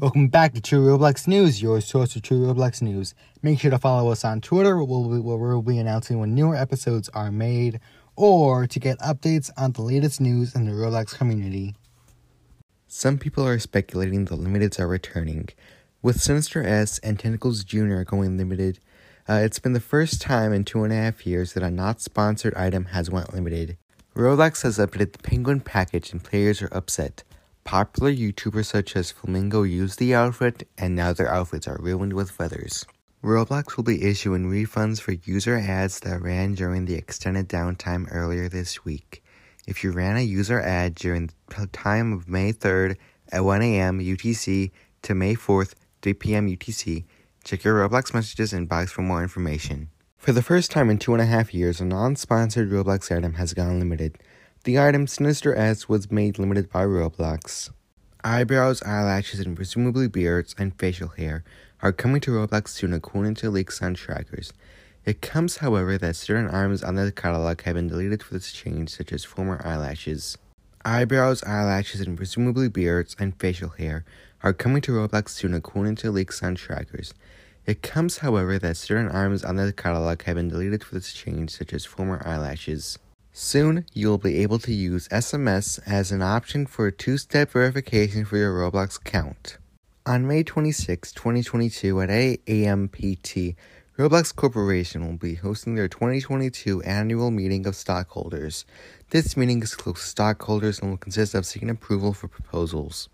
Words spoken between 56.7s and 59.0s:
Roblox. Eyebrows,